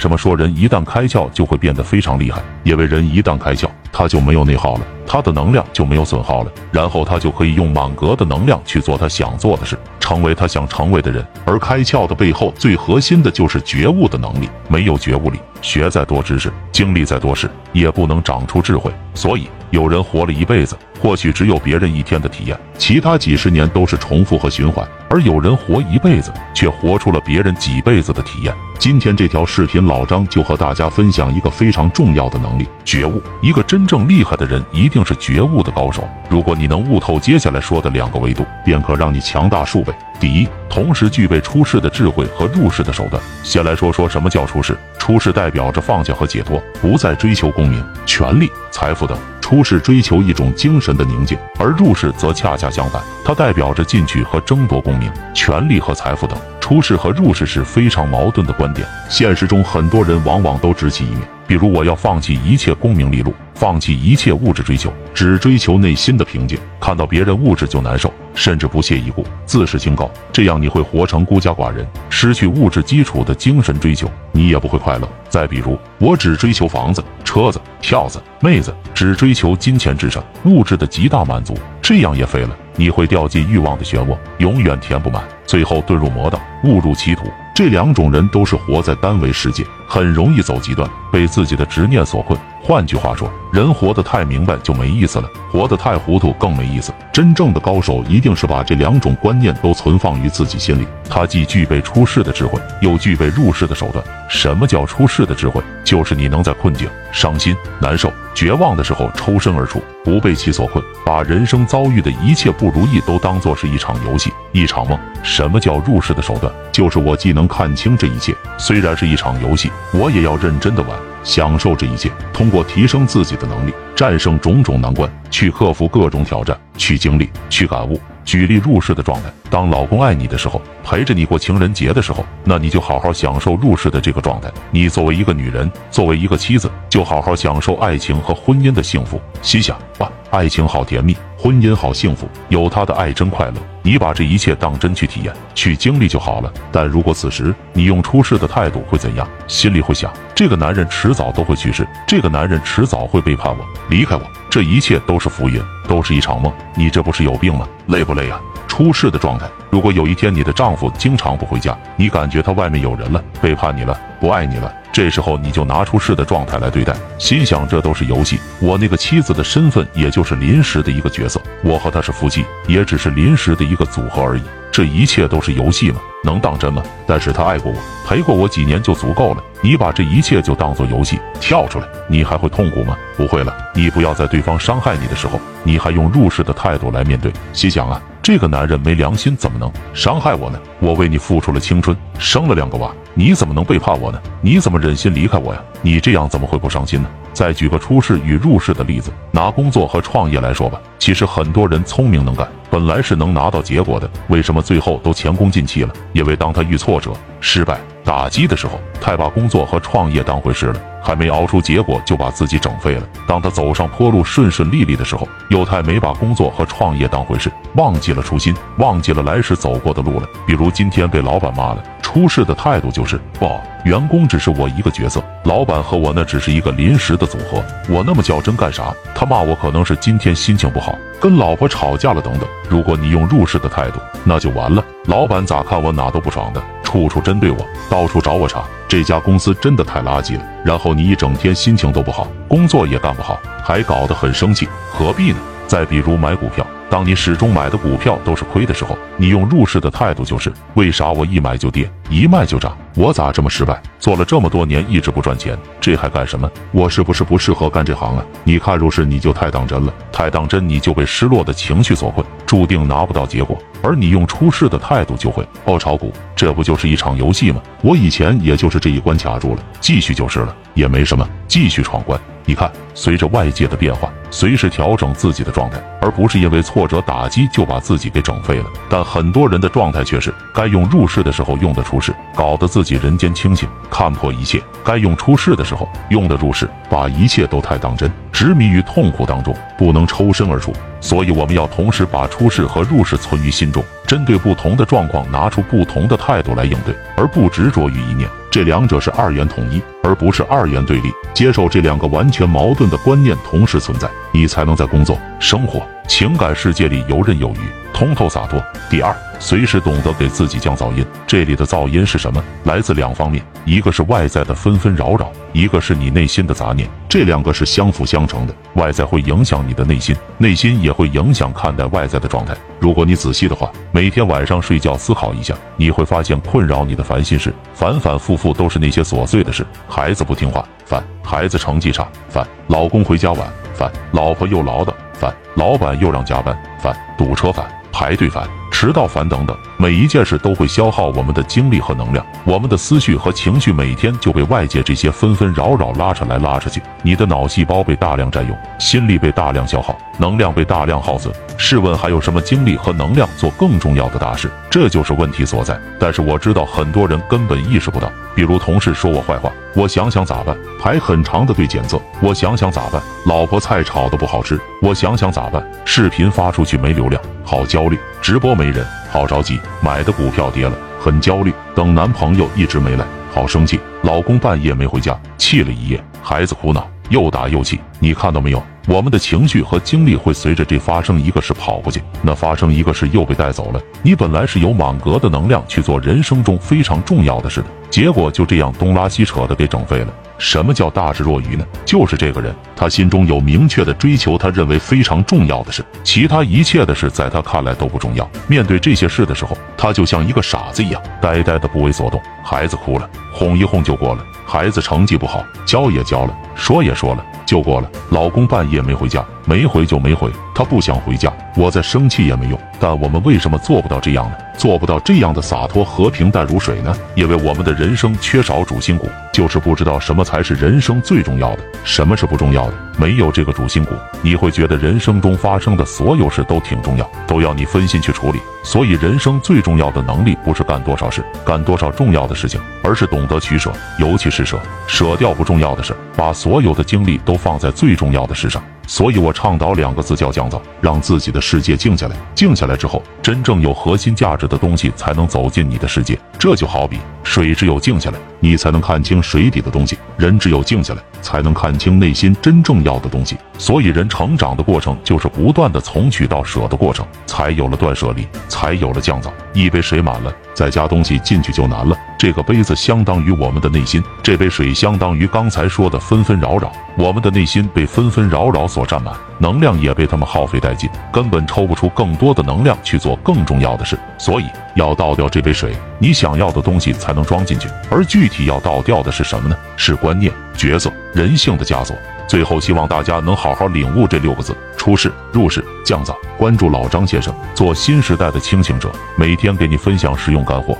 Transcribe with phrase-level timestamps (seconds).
[0.00, 2.40] 为什么说人一旦开窍就会变得非常厉害？
[2.62, 11.22] 因为人一旦开窍，他就没有内耗了，他的能量就没有损耗了，然后他就可以用满格的能量去做他想做的事，成为他想成为的人。
[11.44, 18.90] 而开窍的背后最核心的就是觉悟的能力，没有觉悟力，学再多知识，经历再多事，也不能长出智慧。
[19.12, 28.54] 所以，有人活了一辈子，或许只有别人一天的体验，其他几十年都是重复和循环；而有人活一辈子，却活出了别人几辈子的体验。
[28.78, 33.22] 今天这条视频，老张就和大家分享一个非常重要的能力——觉悟。
[33.42, 36.08] 一个真正厉害的人，一定是觉悟的高手。
[36.28, 39.92] 如果你能悟透接下来说的两个维度，便可让你强大数倍。
[40.18, 43.22] 第一，同时具备出世的智慧和入世的手段。
[43.42, 44.76] 先来说说什么叫出世。
[44.98, 49.18] 出世代表着放下和解脱，不再追求功名、权力、财富等。
[49.50, 56.38] 出世追求一种精神的宁静，而入世则恰恰相反，它代表着进取和争夺功名、权力和财富等。
[56.60, 58.86] 出世和入世是非常矛盾的观点。
[59.08, 61.22] 现实中，很多人往往都只起一面。
[61.50, 66.56] 比如，我要放弃一切功名利禄，放弃一切物质追求，只追求内心的平静。
[66.80, 70.08] 看到别人物质就难受，甚至不屑一顾，自视清高。
[70.32, 75.08] 这样你会活成孤家寡人，失去物质基础的精神追求，你也不会快乐。
[75.28, 82.56] 再比如，我只追求房子、车子、票子、妹子，只追求金钱至上，物质的极大满足，这样也废了。
[82.76, 87.24] 你会掉进欲望的漩涡，永远填不满，最后遁入魔道，误入歧途。
[87.60, 92.40] 这两种人都是活在单维世界，很容易走极端，被自己的执念所困。
[92.62, 96.90] 换句话说，人活得太明白就没意思了，活得太糊涂更没意思。
[97.12, 104.02] 真正的高手一定是把这两种观念都存放于自己心里，他既具备出世的智慧，又具备入世的手段。
[104.26, 105.62] 什么叫出世的智慧？
[105.84, 114.98] 就是你能在困境、伤心、难受、绝望的时候抽身而出，不被其所困，把人生遭遇的一切不如意都当作是一场游戏、一场梦。
[115.22, 116.52] 什么叫入世的手段？
[116.70, 120.96] 就是我既能看清这一切，虽然是一场游戏，我也要认真的玩。
[121.22, 128.00] 享受这一切，通过提升自己的能力，战胜种种难关，去克服各种挑战，去经历，去感悟。
[128.24, 134.48] 举例入世的状态，当老公爱你的时候，陪着你过情人节的时候，那你就好好享受入世的这个状态。
[134.70, 139.20] 你作为一个女人，作为一个妻子，就好好享受爱情和婚姻的幸福。
[139.42, 143.54] 心想哇，爱情好甜蜜，婚姻好幸福，有他的爱真快乐。
[143.82, 146.52] 你把这一切当真去体验、去经历就好了。
[146.70, 149.28] 但如果此时你用出世的态度会怎样？
[149.48, 156.52] 心里会想，这个男人迟早都会去世，这个男人迟早会背叛我、离开我，这一切都是浮云，都是一场梦。
[156.76, 157.68] 你这不是有病吗？
[157.86, 158.40] 累不累啊？
[158.70, 159.46] 出世的状态。
[159.68, 164.72] 如果有一天你的丈夫经常不回家，你感觉他外面有人了，背叛你了，不爱你了。
[164.92, 176.00] 这时候你就拿出世的状态来对待，心想这都是游戏，我那个妻子的身份也就是临时的一个角色，我和她是夫妻，也只是临时的一个组合而已，这一切都是游戏吗？
[176.22, 176.82] 能当真吗？
[177.06, 179.42] 但是他爱过我，陪过我几年就足够了。
[179.62, 182.96] 你把这一切就当做游戏，跳出来，你还会痛苦吗？
[183.16, 183.56] 不会了。
[183.74, 187.32] 你不要在对方伤害你的时候，你还用入世的态度来面对。
[187.52, 190.60] 心想啊，这个男人没良心，怎么能伤害我呢？
[190.78, 194.20] 我为你付出了青春，生了两个娃，你怎么能背叛我呢？
[194.42, 195.60] 你怎么忍心离开我呀？
[195.80, 197.08] 你这样怎么会不伤心呢？
[197.32, 200.78] 再举个出世与入世的例子，拿工作和创业来说吧。
[201.00, 202.46] 其实很多人聪明能干。
[202.70, 205.92] 本来是能拿到结果的，为什么最后都前功尽弃了？
[206.12, 213.02] 因为当他遇挫折、失败、打击的时候，太把工作和创业当回事了，还没熬出结果就把自己整废了。
[213.26, 220.28] 当他走上坡路顺顺利利的时候，又太没把工作和创业当回事，忘记了初心，忘记了来时走过的路了。
[220.46, 223.50] 比如今天被老板骂了，出事的态度就是不。
[223.84, 227.64] 员工只是我一个角色，老板和我那只是一个临时的组合。
[227.88, 228.94] 我那么较真干啥？
[229.14, 230.89] 他骂我可能是今天心情不好，
[231.20, 232.48] 跟老婆吵架了等等。
[232.68, 234.84] 如果你用入世的态度，那就完了。
[235.06, 237.58] 老板咋看我哪都不爽的，处处针对我，
[237.90, 238.62] 到处找我茬。
[238.88, 240.42] 这家公司真的太垃圾了。
[240.64, 245.38] 然后你一整天心情都不好，工作也干不好，还搞得很生气，何必呢？
[245.66, 246.66] 再比如买股票。
[246.90, 252.76] 当你始终买的股票都是亏的时候，你用入市的态度就是：为啥我一买就跌，一卖就涨？
[252.96, 253.80] 我咋这么失败？
[254.00, 256.50] 做了这么多年一直不赚钱，这还干什么？
[256.72, 258.24] 我是不是不适合干这行啊？
[258.42, 263.56] 你看入市你就太当真了，太当真你就被失落的情绪所困，注定拿不到结果。
[263.82, 267.62] 而你用出世的态度就会哦，炒股，这不就是一场游戏吗？
[267.82, 272.20] 我以前也就是这一关卡住了，继续就是了，也没什么，继续闯关。
[272.46, 278.64] 你看，随着外界的变化，随时调整自己的状态，而不是因为挫折打击就把自己给整废了。
[278.88, 290.72] 但很多人的状态却是，该用入世的时候用的出世，搞得自己人间清醒，看破一切；该用出世的时候用的入世，把一切都太当真，执迷于痛苦当中，不能抽身而出。
[291.00, 298.28] 所以我们要同时把出世和入世存于心中，针对不同的状况拿出不同的态度来应对，而不执着于一念。
[298.50, 301.10] 这两者是二元统一，而不是二元对立。
[301.34, 307.60] 接受这两个完全矛盾的观念同时存在，你才能在工作、生活、情感世界里游刃有余。
[307.92, 308.62] 通透洒脱。
[308.88, 311.04] 第二，随时懂得给自己降噪音。
[311.26, 312.42] 这里的噪音是什么？
[312.64, 316.88] 来自两方面，一个是外在的纷纷扰扰，一个是你内心的杂念。
[317.10, 318.54] 这两个是相辅相成的。
[318.74, 322.56] 外在会影响你的内心，内心也会影响看待外在的状态。
[322.78, 337.66] 如果你仔细的话，每天晚上睡觉思考一下，你会发现困扰你的烦心事，反反复复都是那些琐碎的事：孩子不听话，烦；孩子成绩差，烦；老公回家晚，烦；老婆又唠叨，烦；老板又让加班，烦；堵车烦。
[337.92, 338.48] 排队烦、
[338.80, 351.30] 迟到烦等等，每一件事都会消耗我们的精力和能量，我们的思绪和情绪每天就被外界这些纷纷扰扰拉扯来拉扯去，你的脑细胞被大量占用，心力被大量消耗，能量被大量耗损。
[351.58, 354.50] 试问还有什么精力和能量做更重要的大事？
[354.70, 355.78] 这就是问题所在。
[355.98, 360.56] 但是我知道很多人根本意识不到，比如同事说我坏话，我想想咋办？
[360.82, 363.02] 排很长的队检测，我想想咋办？
[363.26, 365.62] 老婆菜炒的不好吃，我想想咋办？
[365.84, 367.20] 视频发出去没流量。
[367.50, 373.04] 好焦虑，直播没人，好着急，买的股票跌了，很焦虑，等男朋友一直没来，
[373.34, 378.62] 好生气，老公半夜没回家，气了一夜，孩子哭闹，又打又气，你看到没有？
[378.86, 383.80] 我们的情绪和精力会随着这发生一个事跑过去，那发生一个事又被带走了。
[384.00, 390.14] 你本来是有满格的能量去做人生中非常重要的事的，结果就这样东拉西扯的给整废了。
[390.40, 391.64] 什么叫大智若愚呢？
[391.84, 398.28] 就是这个人，他心中有明确的追求，他认为非常重要的事，其他一切的事在他看来都不重要。
[398.48, 402.18] 面对这些事的时候，他就像一个傻子一样，呆呆的不为所动。
[402.42, 407.90] 孩子哭了，哄一哄就过了；孩子成绩不好，教也教了，说也说了，就过了。
[408.10, 412.56] 老公半夜没回家，没回就没回，他不想回家，我再生气也没用。
[412.78, 414.36] 但我们为什么做不到这样呢？
[414.56, 416.94] 做不到这样的洒脱、和平、淡如水呢？
[417.16, 422.74] 因为我们的人生缺少主心骨，就是不知道什么才是人生最重要的，什么是不重要的。
[422.96, 428.38] 没有这个主心骨，你会觉得人生中发生的所有事都挺重要，都要你分心去处理。
[428.62, 438.62] 所以，人生最重要的能力不是干多少事、干多少重要的事情，而是懂得取舍，尤其是舍，舍掉不重要的事，把所有的精力都放在最重要的事上。
[438.90, 442.16] 所以我倡导两个字叫降噪，让自己的世界静下来。
[442.34, 446.18] 静下来之后，真正有核心价值的东西才能走进你的世界。
[446.36, 453.36] 这就好比水，只有静下来，你才能看清水底的东西；人只有静下来，才能看清内心真正要的东西。
[453.58, 459.30] 所以，人成长的过程就是不断的从取到舍的过程，才有了断舍离，才有了降噪。
[459.52, 461.96] 一杯水满了，再加东西进去就难了。
[462.18, 466.72] 这个杯子相当于我们的内心，这杯水相当于刚才说的纷纷扰扰。
[466.96, 473.98] 我们的内心被纷纷扰扰所占满，能量也被他们耗费殆尽，根本抽不出更多的能量去做更重要的事。
[474.18, 477.68] 所以要倒掉这杯水，你想要的东西才能装进去。
[477.90, 479.56] 而具体要倒掉的是什么呢？
[479.76, 481.96] 是观念、角色、人性的枷锁。
[482.28, 486.14] 最后，希望大家能好好领悟这六个字：出世、入世、降噪。
[486.36, 490.78] 关注老张先生，做新时代的清醒者，每天给你分享实用干货。